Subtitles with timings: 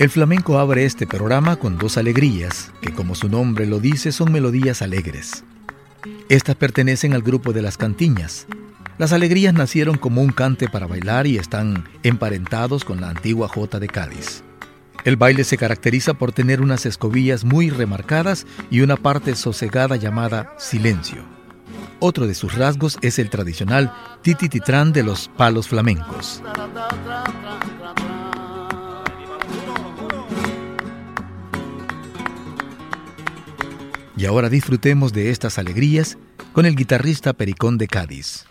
[0.00, 4.32] El flamenco abre este programa con dos alegrías, que como su nombre lo dice son
[4.32, 5.44] melodías alegres.
[6.30, 8.46] Estas pertenecen al grupo de las cantiñas.
[8.96, 13.78] Las alegrías nacieron como un cante para bailar y están emparentados con la antigua jota
[13.78, 14.42] de Cádiz.
[15.04, 20.54] El baile se caracteriza por tener unas escobillas muy remarcadas y una parte sosegada llamada
[20.56, 21.24] silencio.
[21.98, 23.92] Otro de sus rasgos es el tradicional
[24.22, 26.42] titititrán de los palos flamencos.
[34.20, 36.18] Y ahora disfrutemos de estas alegrías
[36.52, 38.49] con el guitarrista Pericón de Cádiz.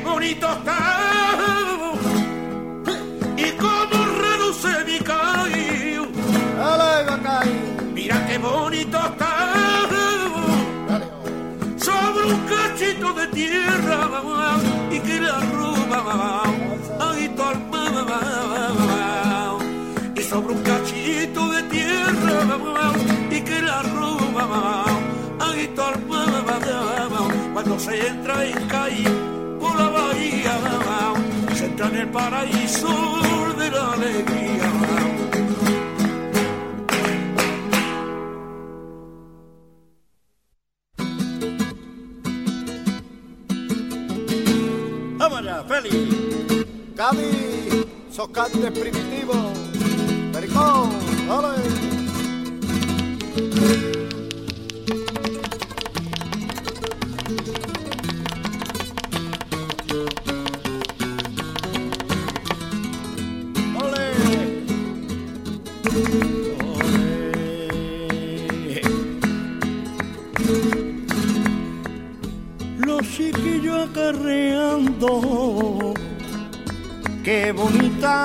[0.00, 1.92] Qué bonito está,
[3.36, 6.06] y cómo reduce mi caído.
[7.94, 9.50] Mira qué bonito está.
[13.14, 14.08] de tierra
[14.90, 16.42] y que la roba
[20.16, 22.92] y sobre un cachito de tierra
[23.30, 24.84] y que la roba
[27.52, 29.39] cuando se entra en por
[29.80, 30.56] la bahía
[31.64, 32.94] entra en el paraíso
[33.58, 35.29] de la alegría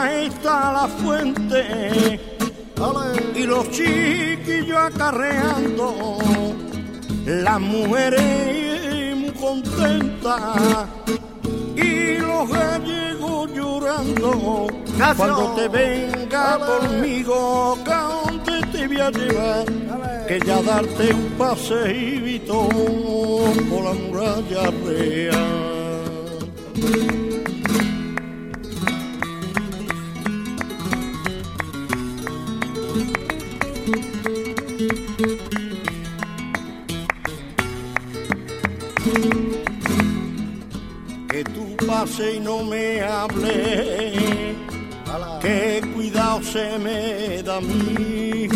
[0.06, 2.20] está la fuente
[3.36, 6.18] y los chiquillos acarreando.
[7.26, 10.88] Las mujeres muy contentas
[11.76, 14.68] y los gallegos llorando.
[15.18, 19.66] Cuando te venga conmigo, ¿dónde te voy a llevar?
[20.28, 22.70] Que ya darte un paseíto
[23.70, 25.66] por la muralla real.
[41.30, 44.56] Que tú pase y no me hable,
[45.42, 48.48] que cuidado se me da a mí.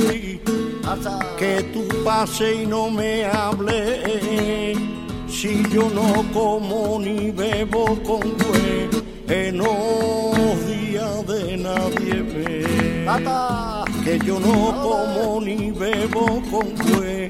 [1.37, 4.73] Que tú pase y no me hable,
[5.27, 8.89] si yo no como ni bebo con güey,
[9.27, 13.05] en los días de nadie ve.
[14.03, 17.29] Que yo no como ni bebo con güey,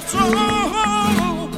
[0.00, 1.56] somos,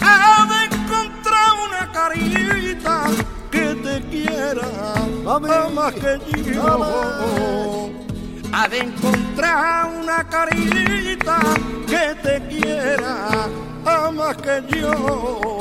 [0.00, 3.04] ha de encontrar una carita
[3.50, 4.68] que te quiera
[5.74, 6.18] más que
[6.52, 7.90] yo.
[8.52, 11.40] Ha de encontrar una carita
[11.86, 13.48] que te quiera
[14.12, 15.60] más que yo.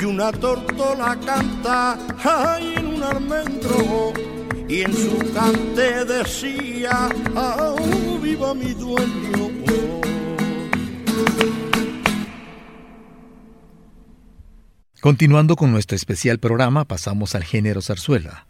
[0.00, 4.12] Y una tortola canta ay, en un almendro
[4.68, 9.47] y en su cante decía, oh, viva mi dueño.
[15.00, 18.46] Continuando con nuestro especial programa, pasamos al género zarzuela.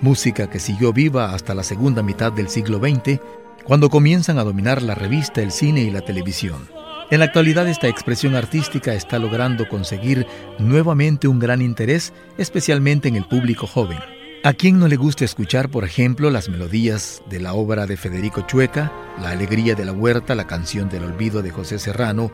[0.00, 3.20] Música que siguió viva hasta la segunda mitad del siglo XX,
[3.64, 6.68] cuando comienzan a dominar la revista, el cine y la televisión.
[7.10, 10.26] En la actualidad esta expresión artística está logrando conseguir
[10.58, 14.00] nuevamente un gran interés, especialmente en el público joven.
[14.44, 18.40] ¿A quién no le gusta escuchar, por ejemplo, las melodías de la obra de Federico
[18.40, 22.32] Chueca, La Alegría de la Huerta, la canción del olvido de José Serrano,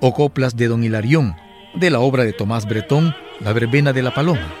[0.00, 1.34] o coplas de Don Hilarión,
[1.74, 4.52] de la obra de Tomás Bretón, La Verbena de la Paloma?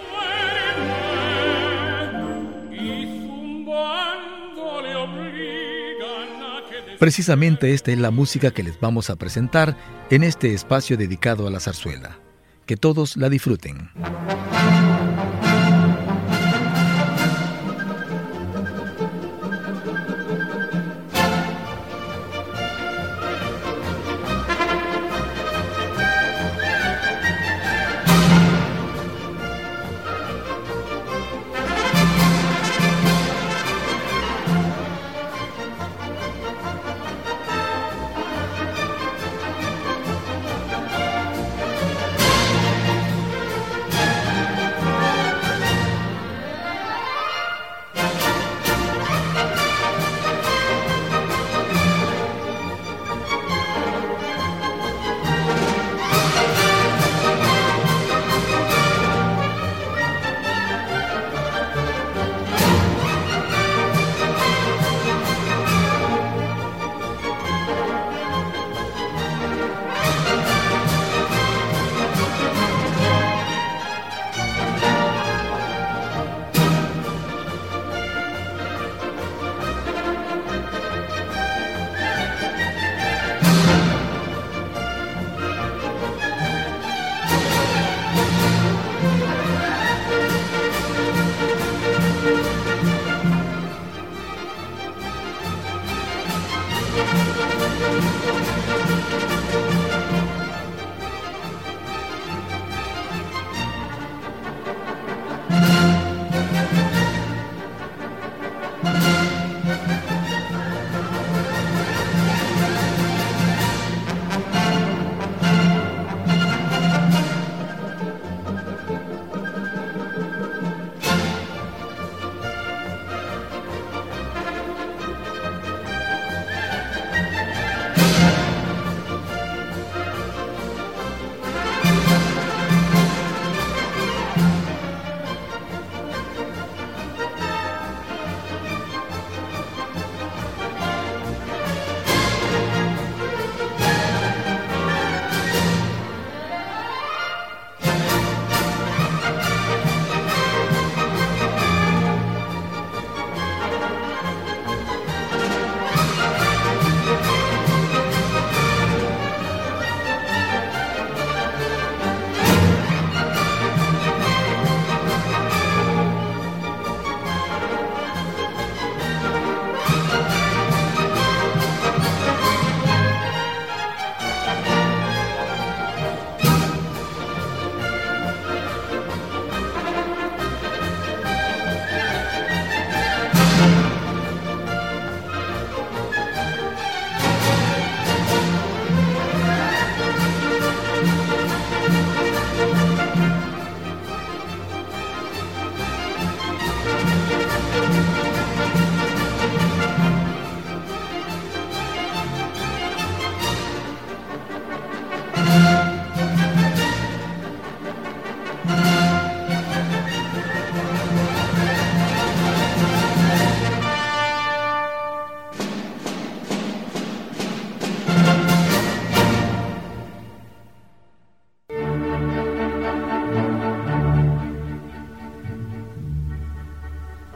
[6.98, 9.76] Precisamente esta es la música que les vamos a presentar
[10.08, 12.18] en este espacio dedicado a la zarzuela.
[12.64, 13.90] Que todos la disfruten.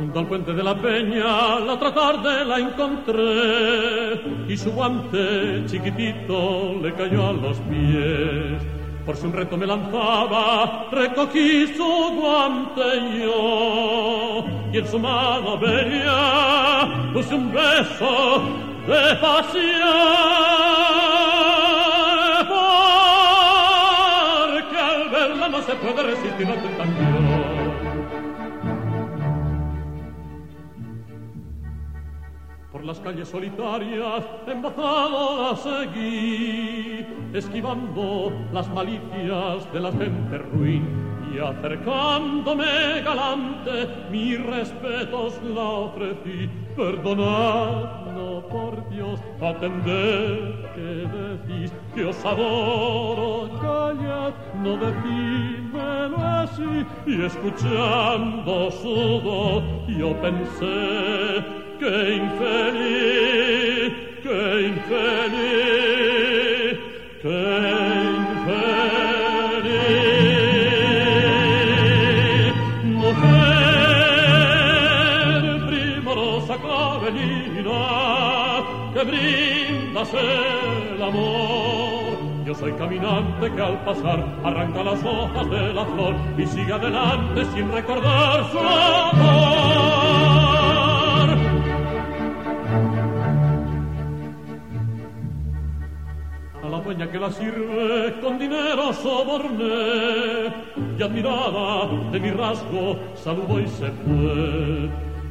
[0.08, 7.28] Puente de la peña la otra tarde la encontré y su guante chiquitito le cayó
[7.28, 8.62] a los pies.
[9.04, 12.82] Por si un reto me lanzaba, recogí su guante
[13.18, 18.42] yo y en su mano veía puse un beso
[18.86, 19.90] de pasión.
[24.48, 27.29] Porque al verla no se puede resistir la tentación.
[32.80, 40.88] Por las calles solitarias, embozado la seguí, esquivando las malicias de la gente ruin
[41.30, 46.48] y acercándome galante, mis respetos la ofrecí.
[46.74, 54.32] Perdonad, no por Dios, atended que decís que os adoro, callad,
[54.62, 56.86] no decímelo así.
[57.06, 66.76] Y escuchando su voz, yo pensé que infeliz, que infeliz,
[67.22, 67.40] que
[68.20, 68.60] infeliz.
[72.84, 73.32] Mujer
[75.68, 77.80] primorosa clavelina,
[78.92, 82.18] que brindas el amor.
[82.44, 87.46] Yo soy caminante que al pasar arranca las hojas de la flor y sigue adelante
[87.54, 90.69] sin recordar su amor.
[96.90, 100.52] Dueña que la sirve con dinero soborné
[100.98, 104.90] y admirada de mi rasgo saludó y se fue.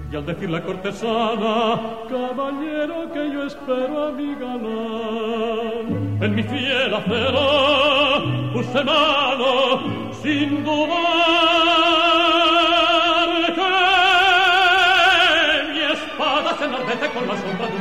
[0.10, 5.88] Y al decir la cortesana, caballero que yo espero a mi galán,
[6.22, 10.90] en mi fiel acero puse mano sin dudar
[13.58, 13.74] que
[15.74, 17.79] mi espada se enardece con la sombra de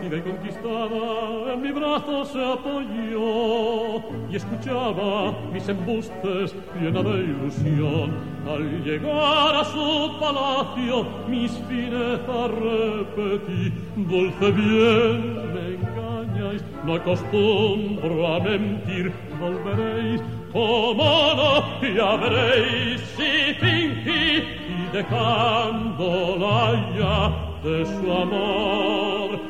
[0.00, 3.98] Convencida y conquistada, en mi brazo se apoyó
[4.30, 8.10] y escuchaba mis embustes llena de ilusión.
[8.48, 13.72] Al llegar a su palacio, mis finezas repetí.
[13.96, 19.12] Dulce bien, me engañáis, no acostumbro a mentir.
[19.38, 29.49] Volveréis, como no, ya veréis si fingí y dejándola ya de su amor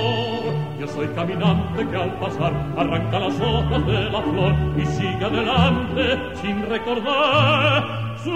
[0.81, 6.35] Yo soy caminante que al pasar arranca las hojas de la flor y sigue adelante
[6.41, 8.31] sin recordar su.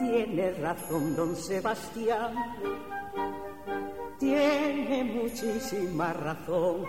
[0.00, 2.34] Tiene razón don Sebastián,
[5.04, 6.84] muchísima razón,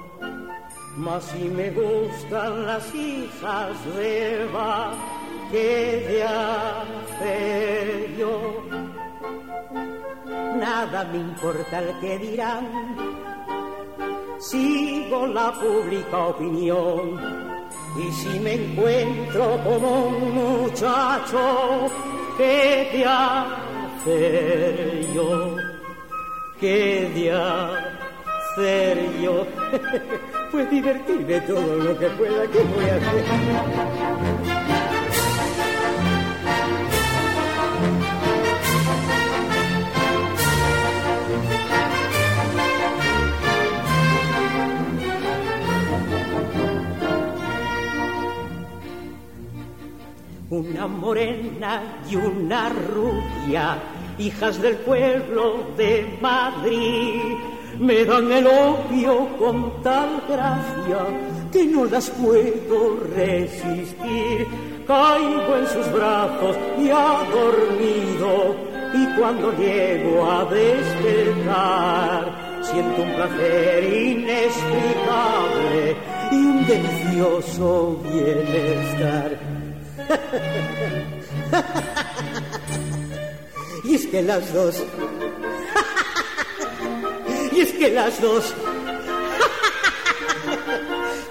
[0.98, 4.94] mas si me gustan las hijas de Eva,
[5.52, 8.64] ¿qué de hacer yo?
[10.60, 12.66] Nada me importa el que dirán,
[14.40, 17.48] sigo la pública opinión.
[17.98, 21.90] Y si me encuentro como un muchacho,
[22.38, 25.56] ¿qué de hacer yo?
[26.60, 27.32] ¿Qué de
[28.58, 29.46] yo?
[30.52, 33.24] pues divertirme todo lo que pueda, ¿qué voy a hacer?
[50.50, 53.78] Una morena y una rubia,
[54.18, 57.36] hijas del pueblo de Madrid,
[57.80, 61.06] me dan el opio con tal gracia
[61.52, 64.48] que no las puedo resistir.
[64.88, 68.56] Caigo en sus brazos ya dormido
[68.94, 72.32] y cuando llego a despertar
[72.62, 75.98] siento un placer inexplicable
[76.32, 79.38] y un delicioso bienestar.
[83.84, 84.82] y es que las dos
[87.58, 88.54] Y es que las dos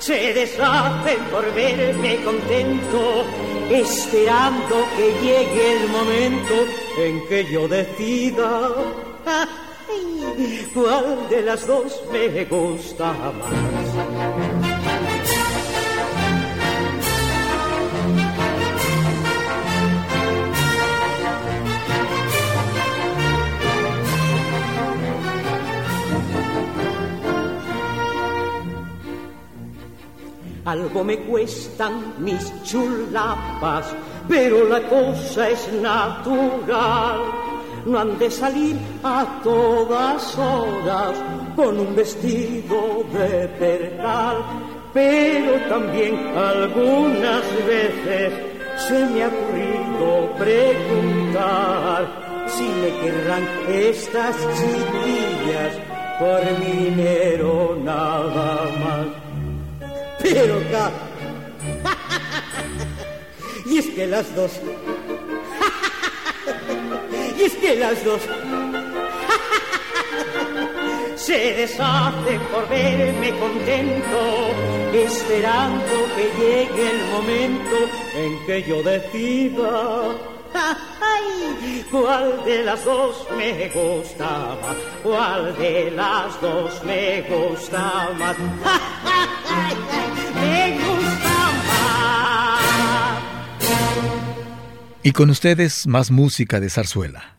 [0.00, 3.24] se deshacen por verme contento,
[3.70, 6.54] esperando que llegue el momento
[6.98, 8.72] en que yo decida
[10.74, 13.85] cuál de las dos me gusta más.
[30.76, 33.86] Algo me cuestan mis chulapas,
[34.28, 37.18] pero la cosa es natural.
[37.86, 41.16] No han de salir a todas horas
[41.56, 44.36] con un vestido de percal,
[44.92, 48.32] pero también algunas veces
[48.76, 52.06] se me ha ocurrido preguntar
[52.48, 55.72] si me querrán estas chiquillas
[56.18, 59.25] por dinero nada más
[60.22, 60.92] pero acá.
[63.66, 64.52] y es que las dos.
[67.38, 68.20] y es que las dos.
[71.16, 74.50] se deshacen por verme contento,
[74.92, 77.76] esperando que llegue el momento
[78.14, 80.14] en que yo decida
[81.90, 84.76] ¿Cuál de las dos me gusta más?
[85.02, 88.36] ¿Cuál de las dos me gusta más?
[95.06, 97.36] Y con ustedes más música de zarzuela.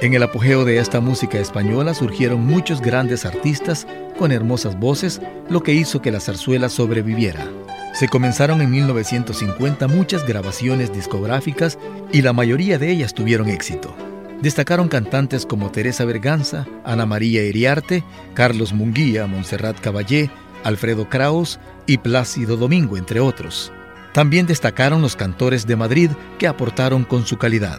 [0.00, 5.64] En el apogeo de esta música española surgieron muchos grandes artistas con hermosas voces, lo
[5.64, 7.50] que hizo que la zarzuela sobreviviera.
[7.94, 11.76] Se comenzaron en 1950 muchas grabaciones discográficas
[12.12, 13.92] y la mayoría de ellas tuvieron éxito.
[14.40, 18.04] Destacaron cantantes como Teresa Berganza, Ana María Iriarte,
[18.34, 20.30] Carlos Munguía, Montserrat Caballé,
[20.62, 23.72] Alfredo Kraus y Plácido Domingo, entre otros.
[24.12, 27.78] También destacaron los cantores de Madrid que aportaron con su calidad.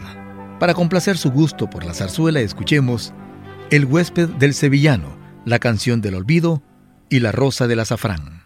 [0.60, 3.14] Para complacer su gusto por la zarzuela, escuchemos
[3.70, 6.62] El huésped del sevillano, la canción del olvido
[7.10, 8.41] y la rosa del azafrán.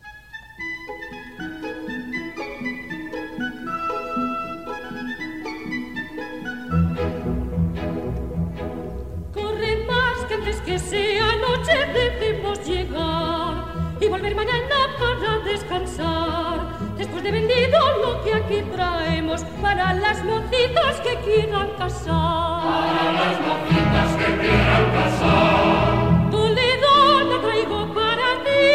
[20.07, 22.61] Las mocitas que quieran casar.
[22.69, 26.29] Para las mocitas que quieran casar.
[26.31, 28.65] Toledana traigo para ti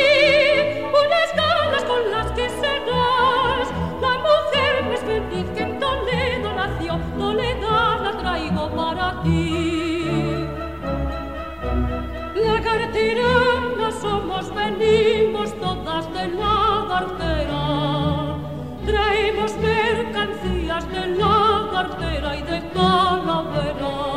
[1.03, 3.66] unas ganas con las que serás
[4.05, 6.93] la mujer más feliz que en Toledo nació.
[7.19, 10.47] Toledana traigo para ti.
[12.47, 13.31] La cartera
[14.03, 17.39] somos, venimos todas de la cartera
[21.83, 24.10] la cartera y de Talavera.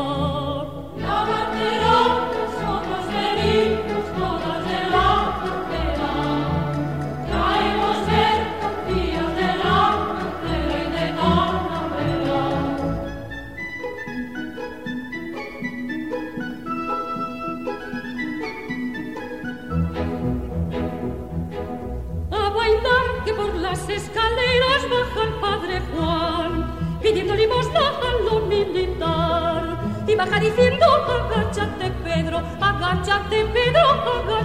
[30.56, 34.43] Diciendo, agáchate Pedro, agáchate Pedro, agáchate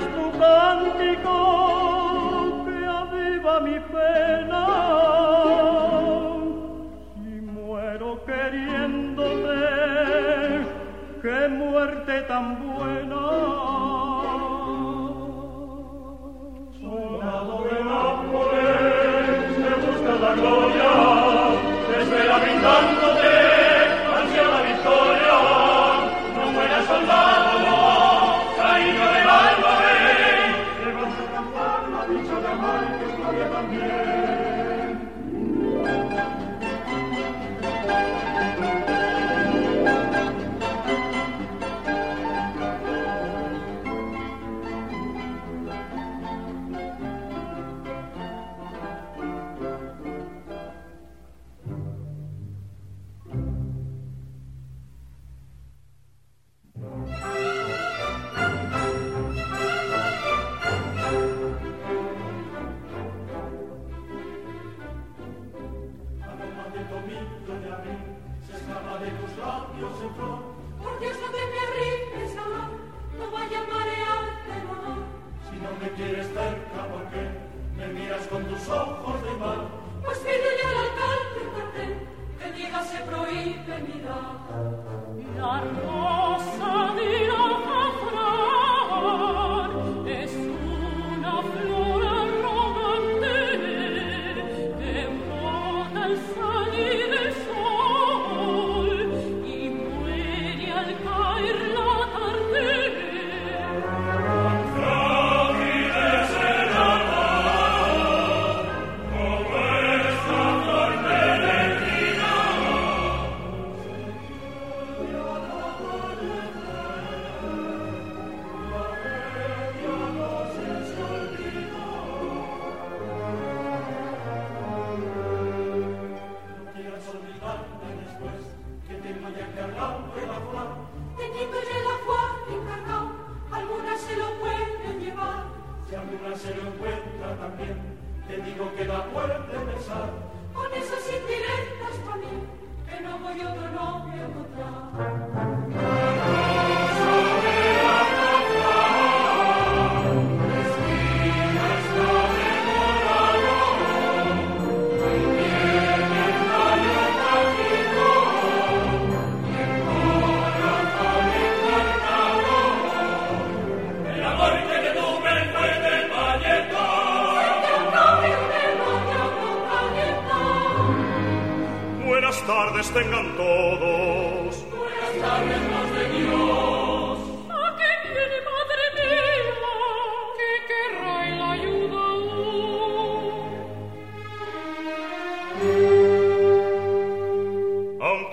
[0.00, 1.36] tu cántico
[2.64, 4.66] que aviva mi pena.
[7.14, 9.60] Si muero queriéndote,
[11.20, 13.22] qué muerte tan buena.
[16.80, 20.90] Soldado de Nápoles, se busca la gloria,
[22.00, 23.01] espera brindando.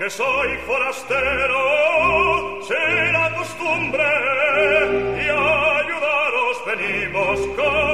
[0.09, 4.03] soy forastero, será costumbre,
[5.15, 7.88] y ayudaros venimos con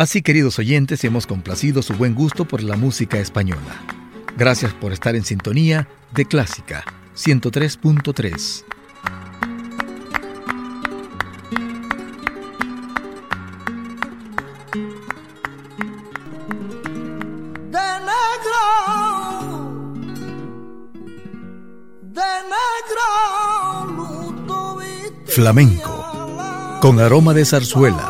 [0.00, 3.84] Así, queridos oyentes, hemos complacido su buen gusto por la música española.
[4.34, 8.64] Gracias por estar en sintonía de Clásica 103.3.
[25.26, 28.09] Flamenco, con aroma de zarzuela.